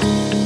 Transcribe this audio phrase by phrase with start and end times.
[0.00, 0.39] Bye.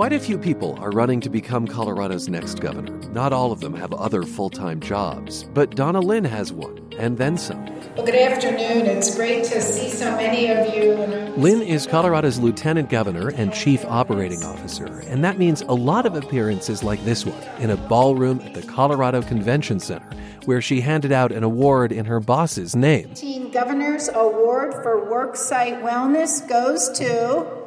[0.00, 2.96] Quite a few people are running to become Colorado's next governor.
[3.10, 7.18] Not all of them have other full time jobs, but Donna Lynne has one, and
[7.18, 7.62] then some.
[7.96, 8.86] Well, good afternoon.
[8.86, 10.94] It's great to see so many of you.
[11.36, 16.16] Lynne is Colorado's lieutenant governor and chief operating officer, and that means a lot of
[16.16, 20.08] appearances like this one in a ballroom at the Colorado Convention Center,
[20.46, 23.12] where she handed out an award in her boss's name.
[23.12, 27.59] Teen Governor's Award for Worksite Wellness goes to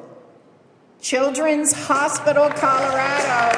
[1.04, 3.58] Children's Hospital Colorado.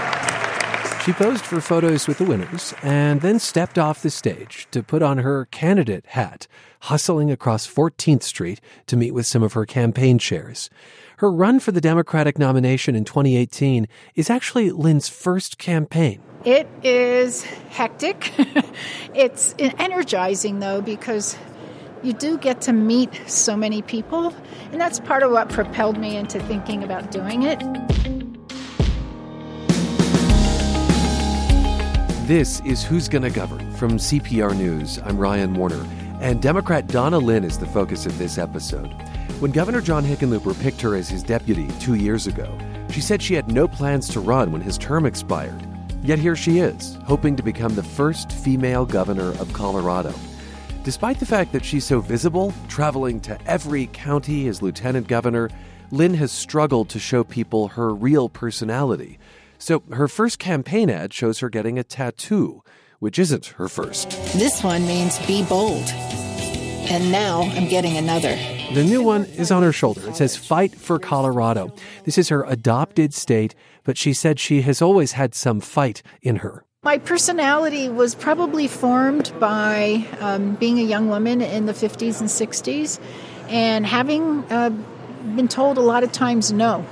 [1.04, 5.04] She posed for photos with the winners and then stepped off the stage to put
[5.04, 6.48] on her candidate hat,
[6.82, 10.72] hustling across 14th Street to meet with some of her campaign chairs.
[11.18, 16.24] Her run for the Democratic nomination in 2018 is actually Lynne's first campaign.
[16.46, 18.34] It is hectic.
[19.14, 21.38] it's energizing, though, because
[22.04, 24.34] you do get to meet so many people,
[24.72, 27.60] and that's part of what propelled me into thinking about doing it.
[32.28, 35.00] This is Who's Gonna Govern from CPR News.
[35.06, 35.86] I'm Ryan Warner,
[36.22, 38.92] and Democrat Donna Lynne is the focus of this episode.
[39.40, 42.58] When Governor John Hickenlooper picked her as his deputy two years ago,
[42.90, 45.62] she said she had no plans to run when his term expired.
[46.02, 50.14] Yet here she is, hoping to become the first female governor of Colorado.
[50.86, 55.50] Despite the fact that she's so visible, traveling to every county as lieutenant governor,
[55.90, 59.18] Lynne has struggled to show people her real personality.
[59.58, 62.62] So her first campaign ad shows her getting a tattoo,
[63.00, 64.12] which isn't her first.
[64.38, 65.90] This one means be bold.
[65.90, 68.36] And now I'm getting another.
[68.76, 70.08] The new one is on her shoulder.
[70.08, 71.74] It says Fight for Colorado.
[72.04, 76.38] This is her adopted state, but she said she has always had some fight in
[76.38, 76.64] her.
[76.86, 82.30] My personality was probably formed by um, being a young woman in the 50s and
[82.30, 83.00] 60s
[83.50, 86.86] and having uh, been told a lot of times no.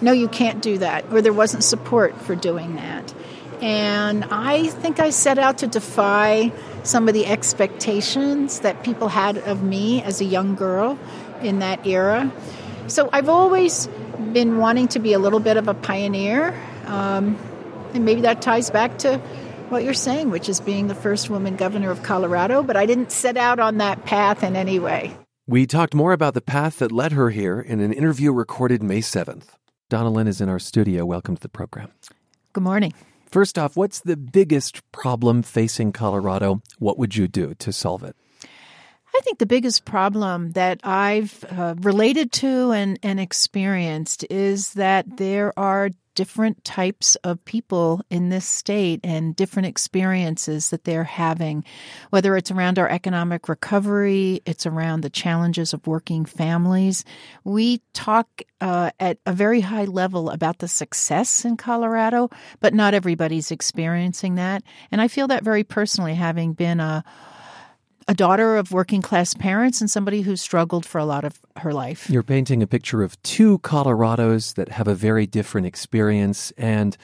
[0.00, 3.14] No, you can't do that, or there wasn't support for doing that.
[3.62, 6.50] And I think I set out to defy
[6.82, 10.98] some of the expectations that people had of me as a young girl
[11.40, 12.32] in that era.
[12.88, 13.86] So I've always
[14.32, 16.60] been wanting to be a little bit of a pioneer.
[16.86, 17.38] Um,
[17.94, 19.18] and maybe that ties back to
[19.68, 23.10] what you're saying, which is being the first woman governor of Colorado, but I didn't
[23.10, 25.16] set out on that path in any way.
[25.46, 29.00] We talked more about the path that led her here in an interview recorded May
[29.00, 29.44] 7th.
[29.88, 31.04] Donna Lynne is in our studio.
[31.04, 31.92] Welcome to the program.
[32.52, 32.92] Good morning.
[33.26, 36.62] First off, what's the biggest problem facing Colorado?
[36.78, 38.16] What would you do to solve it?
[39.16, 45.16] I think the biggest problem that I've uh, related to and, and experienced is that
[45.16, 51.64] there are different types of people in this state and different experiences that they're having,
[52.10, 57.04] whether it's around our economic recovery, it's around the challenges of working families.
[57.44, 62.28] We talk uh, at a very high level about the success in Colorado,
[62.60, 64.62] but not everybody's experiencing that.
[64.90, 67.02] And I feel that very personally, having been a
[68.08, 71.72] a daughter of working class parents and somebody who struggled for a lot of her
[71.72, 72.08] life.
[72.08, 76.96] You're painting a picture of two Colorados that have a very different experience and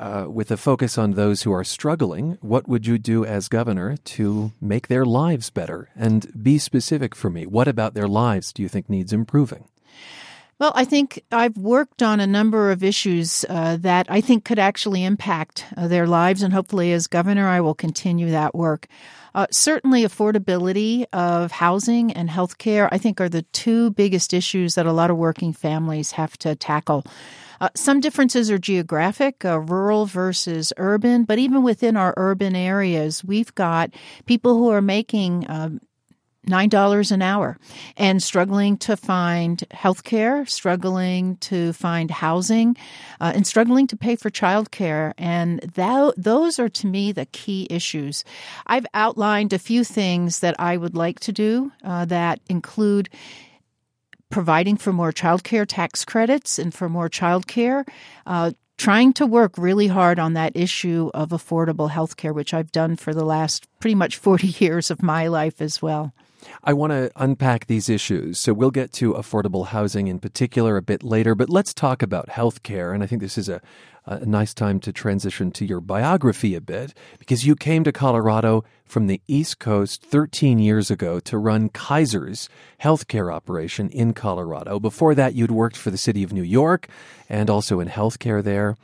[0.00, 3.98] uh, with a focus on those who are struggling, what would you do as governor
[3.98, 5.90] to make their lives better?
[5.94, 7.44] And be specific for me.
[7.44, 9.68] What about their lives do you think needs improving?
[10.60, 14.58] Well, I think I've worked on a number of issues uh, that I think could
[14.58, 18.86] actually impact uh, their lives, and hopefully, as governor, I will continue that work.
[19.34, 24.74] Uh, certainly, affordability of housing and health care, I think, are the two biggest issues
[24.74, 27.06] that a lot of working families have to tackle.
[27.62, 33.24] Uh, some differences are geographic, uh, rural versus urban, but even within our urban areas,
[33.24, 33.94] we've got
[34.26, 35.80] people who are making um,
[36.46, 37.58] $9 an hour
[37.96, 42.76] and struggling to find health care, struggling to find housing,
[43.20, 45.12] uh, and struggling to pay for childcare.
[45.18, 48.24] And that, those are to me the key issues.
[48.66, 53.10] I've outlined a few things that I would like to do uh, that include
[54.30, 57.86] providing for more childcare tax credits and for more childcare,
[58.26, 62.72] uh, trying to work really hard on that issue of affordable health care, which I've
[62.72, 66.14] done for the last pretty much 40 years of my life as well.
[66.62, 68.38] I want to unpack these issues.
[68.38, 72.28] So we'll get to affordable housing in particular a bit later, but let's talk about
[72.28, 72.94] healthcare.
[72.94, 73.60] And I think this is a,
[74.06, 78.64] a nice time to transition to your biography a bit because you came to Colorado
[78.84, 82.48] from the East Coast 13 years ago to run Kaiser's
[82.82, 84.80] healthcare operation in Colorado.
[84.80, 86.88] Before that, you'd worked for the city of New York
[87.28, 88.76] and also in healthcare there.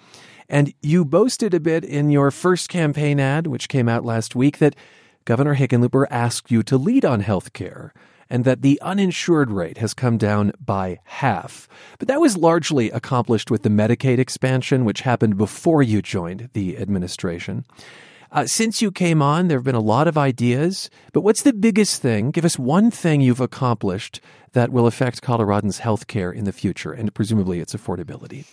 [0.48, 4.58] And you boasted a bit in your first campaign ad, which came out last week,
[4.58, 4.76] that
[5.26, 7.92] Governor Hickenlooper asked you to lead on health care.
[8.28, 11.68] and that the uninsured rate has come down by half.
[12.00, 16.76] But that was largely accomplished with the Medicaid expansion, which happened before you joined the
[16.76, 17.64] administration.
[18.32, 21.52] Uh, since you came on, there have been a lot of ideas, but what's the
[21.52, 22.32] biggest thing?
[22.32, 24.20] Give us one thing you've accomplished
[24.52, 28.44] that will affect Coloradans' health care in the future, and presumably its affordability.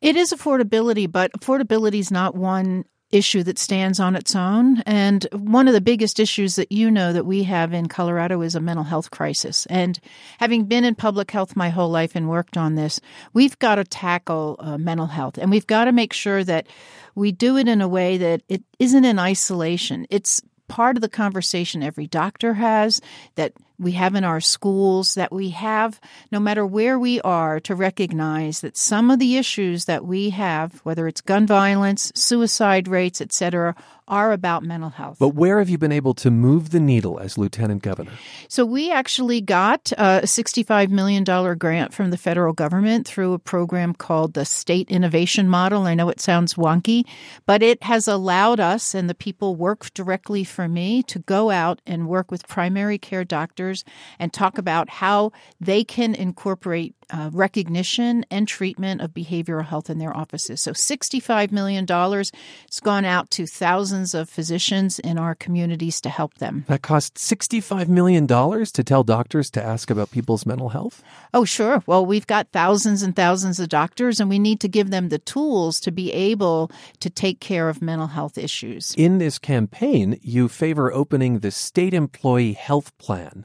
[0.00, 4.82] It is affordability, but affordability is not one issue that stands on its own.
[4.86, 8.54] And one of the biggest issues that you know that we have in Colorado is
[8.54, 9.66] a mental health crisis.
[9.66, 9.98] And
[10.38, 13.00] having been in public health my whole life and worked on this,
[13.32, 16.66] we've got to tackle uh, mental health and we've got to make sure that
[17.14, 20.06] we do it in a way that it isn't in isolation.
[20.10, 23.00] It's part of the conversation every doctor has
[23.34, 26.00] that we have in our schools, that we have,
[26.30, 30.80] no matter where we are, to recognize that some of the issues that we have,
[30.84, 33.74] whether it's gun violence, suicide rates, etc.,
[34.10, 35.18] are about mental health.
[35.20, 38.10] But where have you been able to move the needle as lieutenant governor?
[38.48, 41.22] So we actually got a $65 million
[41.56, 45.84] grant from the federal government through a program called the State Innovation Model.
[45.84, 47.04] I know it sounds wonky,
[47.46, 51.80] but it has allowed us and the people work directly for me to go out
[51.86, 53.69] and work with primary care doctors
[54.18, 59.98] and talk about how they can incorporate uh, recognition and treatment of behavioral health in
[59.98, 60.60] their offices.
[60.60, 66.34] So $65 million has gone out to thousands of physicians in our communities to help
[66.34, 66.64] them.
[66.68, 71.02] That cost $65 million to tell doctors to ask about people's mental health?
[71.34, 71.82] Oh, sure.
[71.86, 75.18] Well, we've got thousands and thousands of doctors, and we need to give them the
[75.18, 76.70] tools to be able
[77.00, 78.94] to take care of mental health issues.
[78.96, 83.44] In this campaign, you favor opening the state employee health plan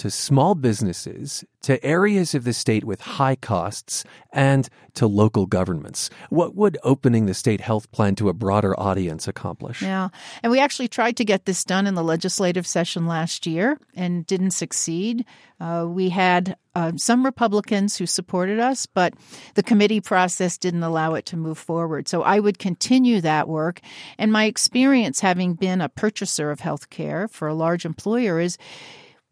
[0.00, 4.02] to small businesses, to areas of the state with high costs,
[4.32, 6.08] and to local governments.
[6.30, 9.82] What would opening the state health plan to a broader audience accomplish?
[9.82, 10.08] Yeah.
[10.42, 14.26] And we actually tried to get this done in the legislative session last year and
[14.26, 15.26] didn't succeed.
[15.60, 19.12] Uh, we had uh, some Republicans who supported us, but
[19.54, 22.08] the committee process didn't allow it to move forward.
[22.08, 23.80] So I would continue that work.
[24.16, 28.56] And my experience having been a purchaser of health care for a large employer is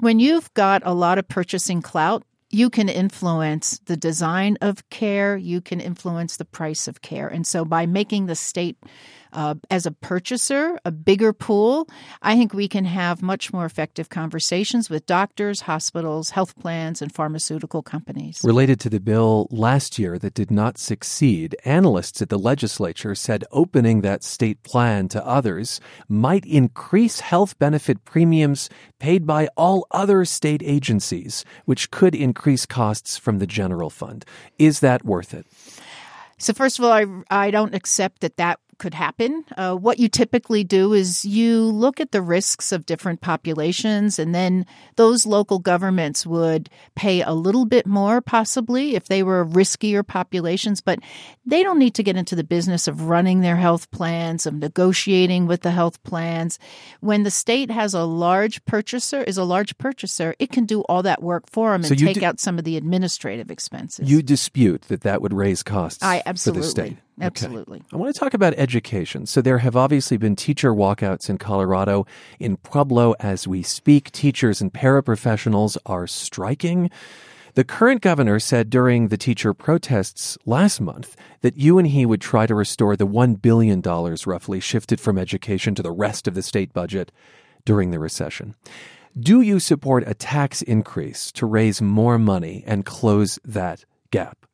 [0.00, 5.36] when you've got a lot of purchasing clout, you can influence the design of care,
[5.36, 7.28] you can influence the price of care.
[7.28, 8.78] And so by making the state
[9.32, 11.88] uh, as a purchaser, a bigger pool,
[12.22, 17.12] I think we can have much more effective conversations with doctors, hospitals, health plans, and
[17.12, 18.40] pharmaceutical companies.
[18.44, 23.44] Related to the bill last year that did not succeed, analysts at the legislature said
[23.52, 30.24] opening that state plan to others might increase health benefit premiums paid by all other
[30.24, 34.24] state agencies, which could increase costs from the general fund.
[34.58, 35.46] Is that worth it?
[36.38, 39.44] So, first of all, I, I don't accept that that could happen.
[39.56, 44.34] Uh, what you typically do is you look at the risks of different populations, and
[44.34, 44.64] then
[44.96, 50.80] those local governments would pay a little bit more, possibly, if they were riskier populations,
[50.80, 50.98] but
[51.44, 55.46] they don't need to get into the business of running their health plans, of negotiating
[55.46, 56.58] with the health plans.
[57.00, 61.02] When the state has a large purchaser, is a large purchaser, it can do all
[61.02, 64.10] that work for them and so take out some of the administrative expenses.
[64.10, 66.62] You dispute that that would raise costs I absolutely.
[66.62, 66.96] for the state.
[67.20, 67.78] Absolutely.
[67.78, 67.86] Okay.
[67.92, 69.26] I want to talk about education.
[69.26, 72.06] So there have obviously been teacher walkouts in Colorado.
[72.38, 76.90] In Pueblo, as we speak, teachers and paraprofessionals are striking.
[77.54, 82.20] The current governor said during the teacher protests last month that you and he would
[82.20, 86.42] try to restore the $1 billion roughly shifted from education to the rest of the
[86.42, 87.10] state budget
[87.64, 88.54] during the recession.
[89.18, 94.47] Do you support a tax increase to raise more money and close that gap?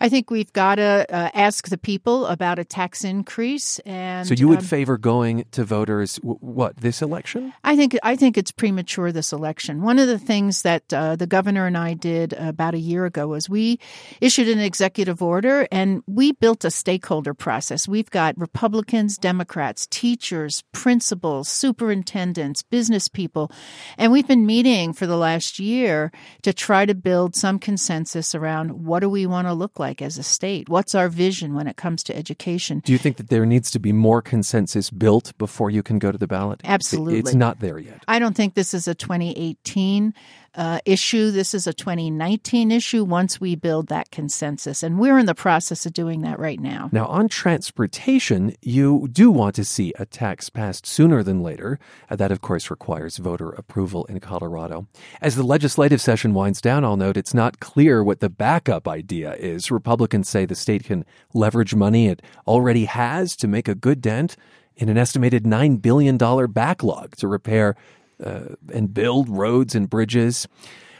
[0.00, 3.78] I think we've got to uh, ask the people about a tax increase.
[3.80, 7.52] And so, you would um, favor going to voters w- what this election?
[7.64, 9.82] I think I think it's premature this election.
[9.82, 13.28] One of the things that uh, the governor and I did about a year ago
[13.28, 13.78] was we
[14.20, 17.88] issued an executive order and we built a stakeholder process.
[17.88, 23.50] We've got Republicans, Democrats, teachers, principals, superintendents, business people,
[23.98, 28.84] and we've been meeting for the last year to try to build some consensus around
[28.84, 30.68] what do we want to look like as a state?
[30.68, 32.82] What's our vision when it comes to education?
[32.84, 36.12] Do you think that there needs to be more consensus built before you can go
[36.12, 36.60] to the ballot?
[36.64, 37.18] Absolutely.
[37.18, 38.02] It's not there yet.
[38.08, 40.14] I don't think this is a 2018
[40.56, 41.30] uh, issue.
[41.30, 44.82] This is a 2019 issue once we build that consensus.
[44.82, 46.88] And we're in the process of doing that right now.
[46.92, 51.78] Now, on transportation, you do want to see a tax passed sooner than later.
[52.08, 54.86] Uh, that, of course, requires voter approval in Colorado.
[55.20, 59.34] As the legislative session winds down, I'll note it's not clear what the backup idea
[59.34, 59.70] is.
[59.70, 64.36] Republicans say the state can leverage money it already has to make a good dent
[64.76, 66.16] in an estimated $9 billion
[66.52, 67.76] backlog to repair
[68.22, 70.46] uh, and build roads and bridges.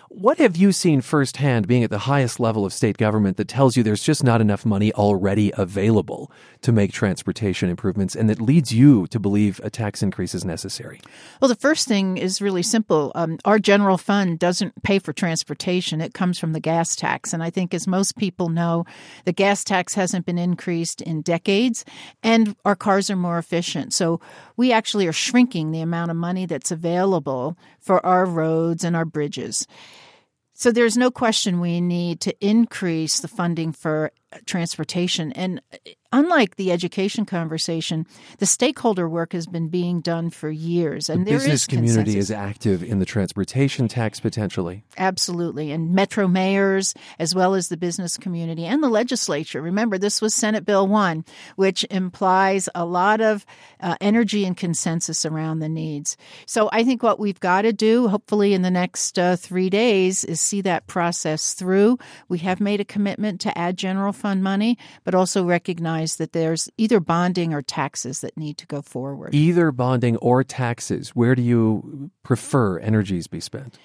[0.08, 3.76] What have you seen firsthand being at the highest level of state government that tells
[3.76, 6.30] you there's just not enough money already available
[6.62, 11.00] to make transportation improvements and that leads you to believe a tax increase is necessary?
[11.40, 13.10] Well, the first thing is really simple.
[13.16, 17.32] Um, our general fund doesn't pay for transportation, it comes from the gas tax.
[17.32, 18.84] And I think, as most people know,
[19.24, 21.84] the gas tax hasn't been increased in decades
[22.22, 23.92] and our cars are more efficient.
[23.92, 24.20] So
[24.56, 27.56] we actually are shrinking the amount of money that's available
[27.86, 29.66] for our roads and our bridges.
[30.54, 34.10] So there's no question we need to increase the funding for
[34.44, 35.32] transportation.
[35.32, 35.60] And
[36.12, 38.06] unlike the education conversation,
[38.38, 42.12] the stakeholder work has been being done for years, and the there business is community
[42.12, 42.24] consensus.
[42.24, 44.84] is active in the transportation tax potentially.
[44.98, 45.70] Absolutely.
[45.72, 49.62] And metro mayors, as well as the business community and the legislature.
[49.62, 51.24] Remember, this was Senate Bill 1,
[51.56, 53.46] which implies a lot of
[53.80, 56.16] uh, energy and consensus around the needs.
[56.46, 60.24] So I think what we've got to do, hopefully in the next uh, three days,
[60.24, 61.98] is see that process through.
[62.28, 66.68] We have made a commitment to add general fund money, but also recognize that there's
[66.76, 69.34] either bonding or taxes that need to go forward.
[69.34, 73.78] Either bonding or taxes, where do you prefer energies be spent?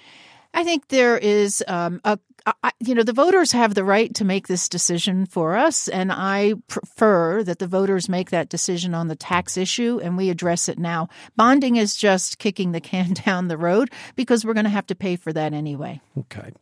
[0.54, 2.18] I think there is um, a,
[2.62, 6.12] I, you know, the voters have the right to make this decision for us, and
[6.12, 10.68] I prefer that the voters make that decision on the tax issue and we address
[10.68, 11.08] it now.
[11.36, 14.94] Bonding is just kicking the can down the road because we're going to have to
[14.94, 16.00] pay for that anyway.
[16.18, 16.52] Okay.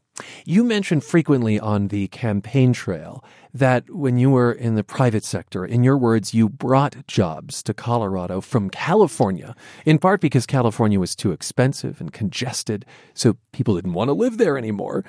[0.44, 5.64] You mentioned frequently on the campaign trail that when you were in the private sector,
[5.64, 11.16] in your words, you brought jobs to Colorado from California, in part because California was
[11.16, 12.84] too expensive and congested,
[13.14, 15.04] so people didn't want to live there anymore.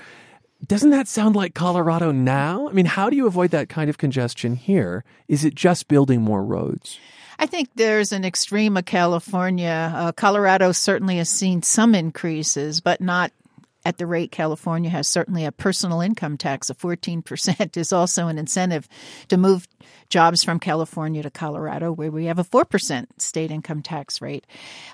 [0.65, 2.69] Doesn't that sound like Colorado now?
[2.69, 5.03] I mean, how do you avoid that kind of congestion here?
[5.27, 6.99] Is it just building more roads?
[7.39, 9.91] I think there's an extreme of California.
[9.95, 13.31] Uh, Colorado certainly has seen some increases, but not
[13.85, 15.07] at the rate California has.
[15.07, 18.87] Certainly, a personal income tax of 14% is also an incentive
[19.29, 19.67] to move
[20.09, 24.45] jobs from California to Colorado, where we have a 4% state income tax rate.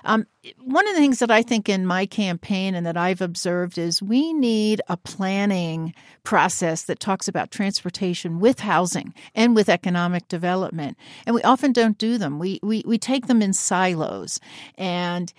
[0.04, 0.26] Um,
[0.62, 4.02] one of the things that I think in my campaign and that I've observed is
[4.02, 10.96] we need a planning process that talks about transportation with housing and with economic development.
[11.26, 12.38] And we often don't do them.
[12.38, 14.40] We, we, we take them in silos.
[14.76, 15.32] And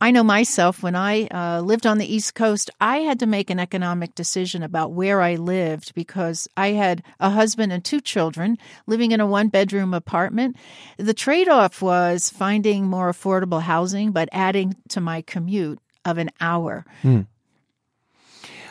[0.00, 3.50] I know myself when I uh, lived on the East Coast, I had to make
[3.50, 8.58] an economic decision about where I lived because I had a husband and two children
[8.86, 10.56] living in a one bedroom apartment.
[10.96, 16.30] The trade off was finding more affordable housing, but adding to my commute of an
[16.40, 16.84] hour.
[17.02, 17.22] Hmm.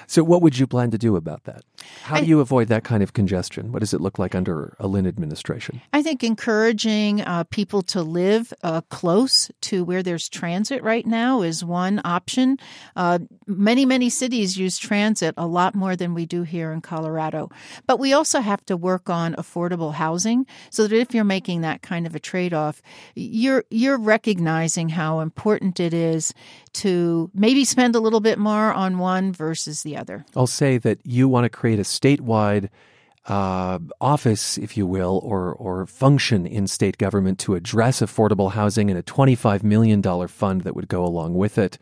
[0.07, 1.63] So, what would you plan to do about that?
[2.03, 3.71] How do you avoid that kind of congestion?
[3.71, 5.81] What does it look like under a Lynne administration?
[5.93, 11.41] I think encouraging uh, people to live uh, close to where there's transit right now
[11.41, 12.57] is one option.
[12.95, 17.49] Uh, many, many cities use transit a lot more than we do here in Colorado.
[17.85, 21.81] But we also have to work on affordable housing so that if you're making that
[21.81, 22.81] kind of a trade off,
[23.15, 26.33] you're, you're recognizing how important it is
[26.73, 30.25] to maybe spend a little bit more on one versus the other.
[30.35, 32.69] I'll say that you want to create a statewide
[33.27, 38.89] uh, office, if you will, or or function in state government to address affordable housing
[38.89, 41.77] and a $25 million fund that would go along with it.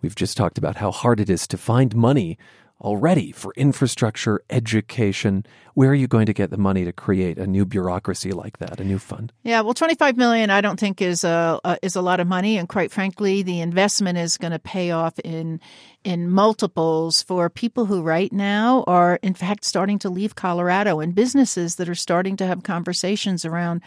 [0.00, 2.36] We've just talked about how hard it is to find money
[2.82, 5.46] already for infrastructure, education.
[5.74, 8.80] Where are you going to get the money to create a new bureaucracy like that,
[8.80, 9.32] a new fund?
[9.44, 12.58] Yeah, well, 25 million I don't think is a, a is a lot of money
[12.58, 15.60] and quite frankly, the investment is going to pay off in
[16.04, 21.14] in multiples for people who right now are in fact starting to leave Colorado and
[21.14, 23.80] businesses that are starting to have conversations around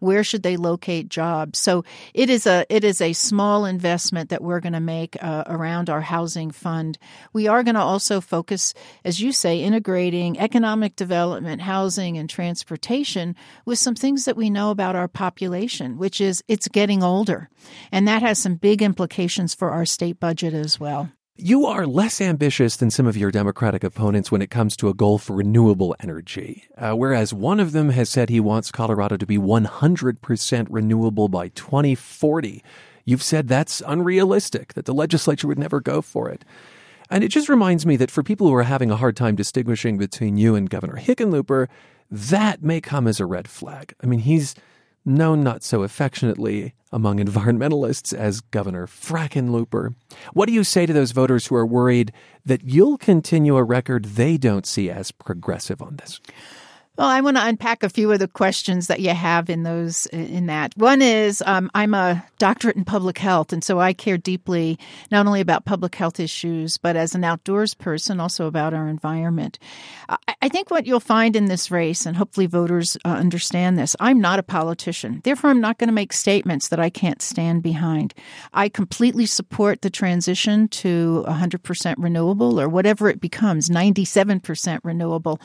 [0.00, 1.58] where should they locate jobs.
[1.58, 5.44] So it is a it is a small investment that we're going to make uh,
[5.46, 6.98] around our housing fund.
[7.32, 8.74] We are going to also focus
[9.04, 14.70] as you say integrating economic development, housing and transportation with some things that we know
[14.70, 17.48] about our population, which is it's getting older.
[17.90, 21.10] And that has some big implications for our state budget as well.
[21.36, 24.94] You are less ambitious than some of your Democratic opponents when it comes to a
[24.94, 26.64] goal for renewable energy.
[26.76, 31.48] Uh, whereas one of them has said he wants Colorado to be 100% renewable by
[31.48, 32.62] 2040.
[33.06, 36.44] You've said that's unrealistic, that the legislature would never go for it.
[37.08, 39.96] And it just reminds me that for people who are having a hard time distinguishing
[39.96, 41.66] between you and Governor Hickenlooper,
[42.10, 43.94] that may come as a red flag.
[44.02, 44.54] I mean, he's
[45.04, 49.94] known not so affectionately among environmentalists as Governor Frackenlooper.
[50.32, 52.12] What do you say to those voters who are worried
[52.44, 56.20] that you'll continue a record they don't see as progressive on this?
[56.98, 60.04] Well, I want to unpack a few of the questions that you have in those
[60.06, 60.76] in that.
[60.76, 64.78] One is um, I'm a doctorate in public health, and so I care deeply
[65.10, 69.58] not only about public health issues, but as an outdoors person, also about our environment.
[70.10, 73.96] I, I think what you'll find in this race, and hopefully voters uh, understand this,
[73.98, 75.22] I'm not a politician.
[75.24, 78.12] Therefore, I'm not going to make statements that I can't stand behind.
[78.52, 85.40] I completely support the transition to 100% renewable or whatever it becomes, 97% renewable.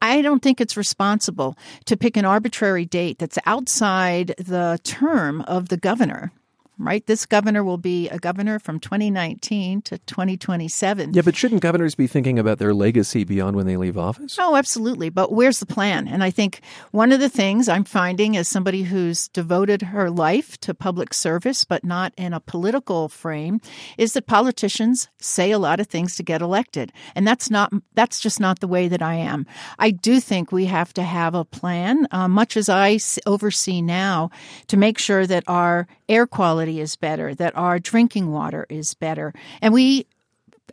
[0.00, 1.56] I don't think it's responsible
[1.86, 6.30] to pick an arbitrary date that's outside the term of the governor
[6.78, 7.06] right?
[7.06, 11.14] This governor will be a governor from 2019 to 2027.
[11.14, 14.36] Yeah, but shouldn't governors be thinking about their legacy beyond when they leave office?
[14.38, 15.10] Oh, absolutely.
[15.10, 16.08] But where's the plan?
[16.08, 16.60] And I think
[16.90, 21.64] one of the things I'm finding as somebody who's devoted her life to public service,
[21.64, 23.60] but not in a political frame,
[23.98, 26.92] is that politicians say a lot of things to get elected.
[27.14, 29.46] And that's not, that's just not the way that I am.
[29.78, 34.30] I do think we have to have a plan, uh, much as I oversee now,
[34.68, 39.32] to make sure that our air quality is better, that our drinking water is better.
[39.62, 40.06] And we,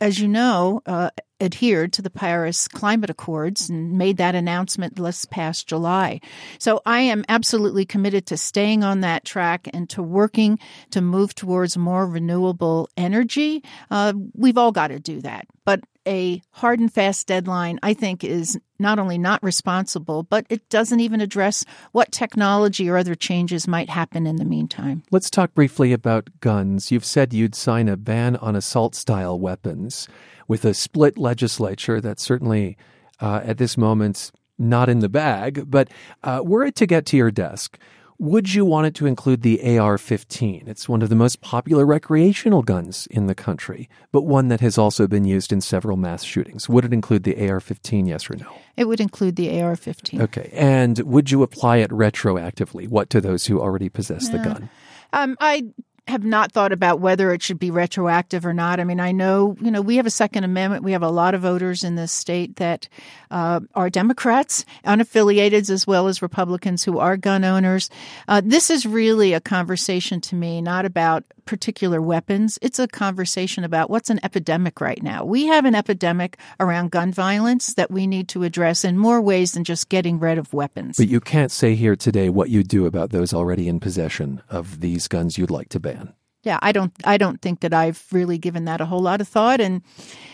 [0.00, 5.24] as you know, uh, adhered to the Paris Climate Accords and made that announcement this
[5.24, 6.20] past July.
[6.58, 10.58] So I am absolutely committed to staying on that track and to working
[10.90, 13.64] to move towards more renewable energy.
[13.90, 15.46] Uh, we've all got to do that.
[15.64, 15.80] But
[16.10, 20.98] a hard and fast deadline, I think, is not only not responsible, but it doesn't
[20.98, 25.04] even address what technology or other changes might happen in the meantime.
[25.12, 26.90] Let's talk briefly about guns.
[26.90, 30.08] You've said you'd sign a ban on assault style weapons
[30.48, 32.00] with a split legislature.
[32.00, 32.76] That's certainly,
[33.20, 35.70] uh, at this moment, not in the bag.
[35.70, 35.88] But
[36.24, 37.78] uh, were it to get to your desk,
[38.20, 40.64] would you want it to include the AR 15?
[40.66, 44.76] It's one of the most popular recreational guns in the country, but one that has
[44.76, 46.68] also been used in several mass shootings.
[46.68, 48.52] Would it include the AR 15, yes or no?
[48.76, 50.20] It would include the AR 15.
[50.20, 50.50] Okay.
[50.52, 52.86] And would you apply it retroactively?
[52.88, 54.68] What to those who already possess the gun?
[55.14, 55.64] Um, I
[56.10, 58.78] have not thought about whether it should be retroactive or not.
[58.78, 60.84] I mean, I know, you know, we have a Second Amendment.
[60.84, 62.88] We have a lot of voters in this state that
[63.30, 67.88] uh, are Democrats, unaffiliated, as well as Republicans who are gun owners.
[68.28, 72.58] Uh, this is really a conversation to me, not about particular weapons.
[72.62, 75.24] It's a conversation about what's an epidemic right now.
[75.24, 79.52] We have an epidemic around gun violence that we need to address in more ways
[79.52, 80.96] than just getting rid of weapons.
[80.96, 84.80] But you can't say here today what you do about those already in possession of
[84.80, 86.14] these guns you'd like to ban.
[86.42, 86.92] Yeah, I don't.
[87.04, 89.82] I don't think that I've really given that a whole lot of thought, and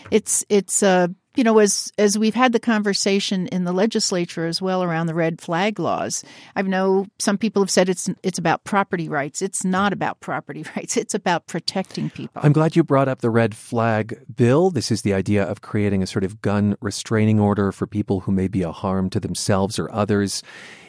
[0.09, 4.61] it's it's uh, you know, as as we've had the conversation in the legislature as
[4.61, 6.23] well around the red flag laws,
[6.55, 9.41] I know some people have said it's it's about property rights.
[9.41, 10.97] It's not about property rights.
[10.97, 12.41] It's about protecting people.
[12.43, 14.71] I'm glad you brought up the red flag bill.
[14.71, 18.31] This is the idea of creating a sort of gun restraining order for people who
[18.31, 20.43] may be a harm to themselves or others.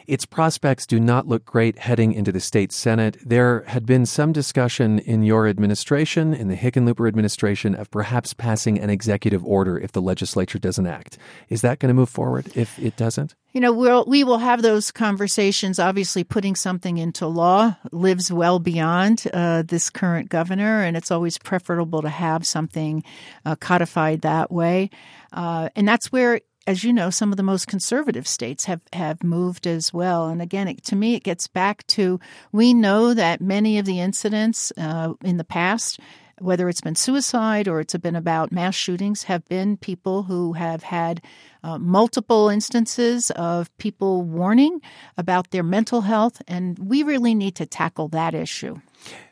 [0.09, 3.15] Its prospects do not look great heading into the state Senate.
[3.23, 8.79] There had been some discussion in your administration, in the Hickenlooper administration, of perhaps passing
[8.79, 11.19] an executive order if the legislature doesn't act.
[11.49, 13.35] Is that going to move forward if it doesn't?
[13.53, 15.77] You know, we'll, we will have those conversations.
[15.77, 21.37] Obviously, putting something into law lives well beyond uh, this current governor, and it's always
[21.37, 23.03] preferable to have something
[23.45, 24.89] uh, codified that way.
[25.31, 29.23] Uh, and that's where as you know, some of the most conservative states have, have
[29.23, 30.27] moved as well.
[30.27, 32.19] And again, it, to me, it gets back to
[32.51, 35.99] we know that many of the incidents uh, in the past,
[36.39, 40.83] whether it's been suicide or it's been about mass shootings, have been people who have
[40.83, 41.21] had
[41.63, 44.79] uh, multiple instances of people warning
[45.17, 46.41] about their mental health.
[46.47, 48.79] And we really need to tackle that issue.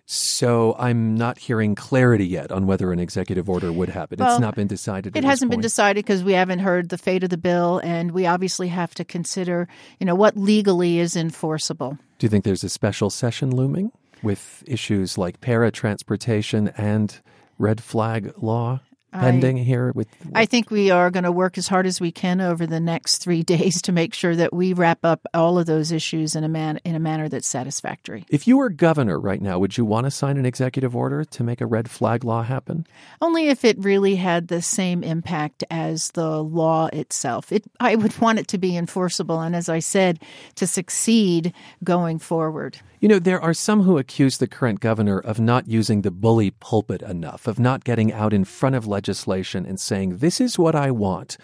[0.09, 4.19] So I'm not hearing clarity yet on whether an executive order would happen.
[4.19, 5.17] Well, it's not been decided.
[5.17, 8.25] It hasn't been decided because we haven't heard the fate of the bill, and we
[8.25, 9.67] obviously have to consider,
[9.99, 11.97] you know, what legally is enforceable.
[12.19, 13.91] Do you think there's a special session looming
[14.23, 17.19] with issues like para transportation and
[17.59, 18.79] red flag law?
[19.11, 21.99] Pending I, here with, with, I think we are going to work as hard as
[21.99, 25.57] we can over the next 3 days to make sure that we wrap up all
[25.57, 28.25] of those issues in a man in a manner that's satisfactory.
[28.29, 31.43] If you were governor right now, would you want to sign an executive order to
[31.43, 32.85] make a red flag law happen?
[33.21, 37.51] Only if it really had the same impact as the law itself.
[37.51, 40.19] It I would want it to be enforceable and as I said
[40.55, 42.79] to succeed going forward.
[42.99, 46.49] You know, there are some who accuse the current governor of not using the bully
[46.49, 50.73] pulpit enough, of not getting out in front of legislation and saying, This is what
[50.73, 51.37] I want.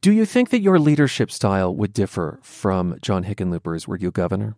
[0.00, 4.56] Do you think that your leadership style would differ from John Hickenlooper's were you governor?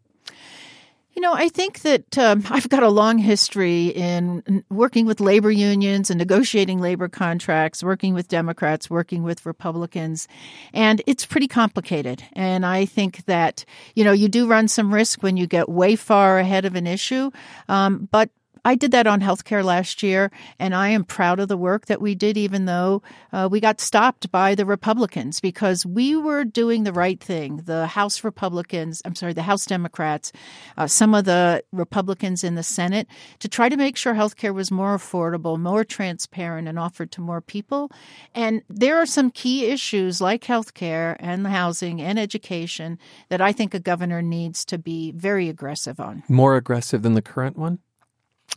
[1.17, 5.51] You know, I think that um, I've got a long history in working with labor
[5.51, 10.29] unions and negotiating labor contracts, working with Democrats, working with Republicans,
[10.75, 12.23] and it's pretty complicated.
[12.35, 15.97] And I think that, you know, you do run some risk when you get way
[15.97, 17.31] far ahead of an issue,
[17.67, 18.29] um, but
[18.67, 22.01] I did that on healthcare last year, and I am proud of the work that
[22.01, 23.01] we did, even though
[23.33, 27.59] uh, we got stopped by the Republicans because we were doing the right thing.
[27.59, 30.33] The House Republicans, I'm sorry, the House Democrats,
[30.77, 33.07] uh, some of the Republicans in the Senate,
[33.39, 37.41] to try to make sure healthcare was more affordable, more transparent, and offered to more
[37.41, 37.93] people.
[38.35, 42.99] And there are some key issues like healthcare and housing and education
[43.29, 46.25] that I think a governor needs to be very aggressive on.
[46.29, 47.79] More aggressive than the current one?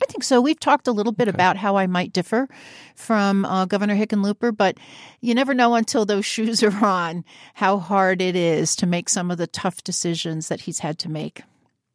[0.02, 0.40] I think so.
[0.40, 1.36] We've talked a little bit okay.
[1.36, 2.48] about how I might differ
[2.96, 4.78] from uh, Governor Hickenlooper, but
[5.22, 7.24] you never know until those shoes are on
[7.56, 11.10] how hard it is to make some of the tough decisions that he's had to
[11.10, 11.44] make.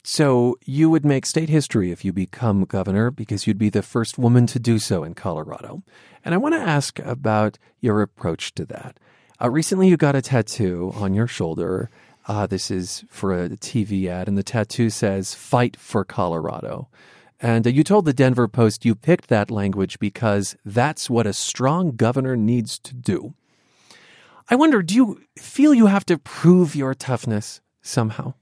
[0.06, 4.18] So you would make state history if you become governor because you'd be the first
[4.18, 5.82] woman to do so in Colorado.
[6.22, 8.98] And I want to ask about your approach to that.
[9.40, 11.88] Uh, recently, you got a tattoo on your shoulder.
[12.28, 16.88] Uh, this is for a TV ad, and the tattoo says "Fight for Colorado."
[17.44, 21.34] And uh, you told the Denver Post you picked that language because that's what a
[21.34, 23.34] strong governor needs to do.
[24.48, 28.32] I wonder, do you feel you have to prove your toughness somehow?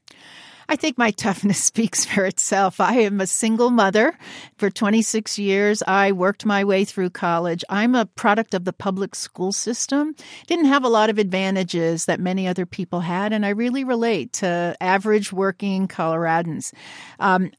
[0.69, 2.79] I think my toughness speaks for itself.
[2.79, 4.17] I am a single mother
[4.57, 5.83] for 26 years.
[5.89, 7.65] I worked my way through college.
[7.69, 10.15] I'm a product of the public school system.
[10.47, 14.33] Didn't have a lot of advantages that many other people had, and I really relate
[14.35, 16.73] to average working Coloradans.
[17.19, 17.51] Um,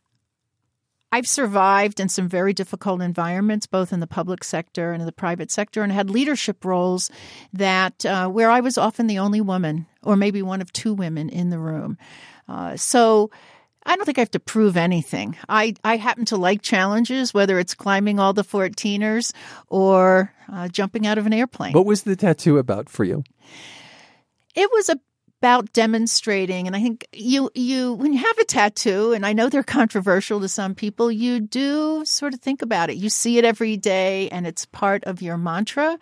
[1.14, 5.12] I've survived in some very difficult environments, both in the public sector and in the
[5.12, 7.12] private sector, and had leadership roles
[7.54, 11.30] that uh, where I was often the only woman, or maybe one of two women
[11.30, 12.00] in the room.
[12.50, 13.30] Uh, so.
[13.86, 15.36] I don't think I have to prove anything.
[15.50, 19.34] I, I happen to like challenges, whether it's climbing all the 14ers
[19.68, 21.74] or uh, jumping out of an airplane.
[21.74, 23.26] What was the tattoo about for you?
[24.56, 24.98] It was a
[25.44, 26.68] about demonstrating.
[26.68, 30.40] And i think you you when you have a tattoo and i know they're controversial
[30.40, 32.96] to some people you do sort of think about it.
[32.96, 36.00] You see it every day and it's part of your mantra.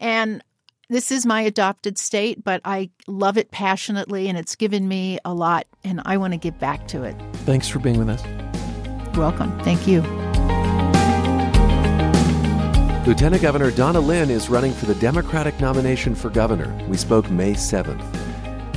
[0.00, 0.42] And
[0.88, 5.34] this is my adopted state but i love it passionately and it's given me a
[5.34, 7.14] lot and i want to give back to it.
[7.44, 8.22] Thanks for being with us.
[9.18, 9.52] Welcome.
[9.60, 10.00] Thank you.
[13.06, 16.74] Lieutenant Governor Donna Lynne is running for the Democratic nomination for governor.
[16.88, 18.17] We spoke May 7th.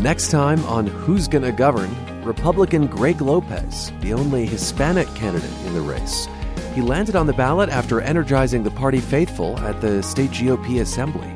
[0.01, 5.81] Next time on Who's Gonna Govern, Republican Greg Lopez, the only Hispanic candidate in the
[5.81, 6.27] race.
[6.73, 11.31] He landed on the ballot after energizing the party faithful at the state GOP assembly.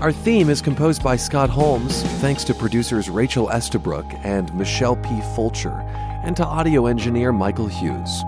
[0.00, 5.20] Our theme is composed by Scott Holmes, thanks to producers Rachel Estabrook and Michelle P.
[5.34, 5.78] Fulcher,
[6.24, 8.24] and to audio engineer Michael Hughes.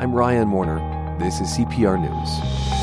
[0.00, 0.80] I'm Ryan Warner.
[1.20, 2.75] This is CPR News.